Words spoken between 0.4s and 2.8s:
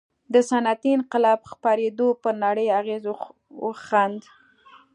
صنعتي انقلاب خپرېدو پر نړۍ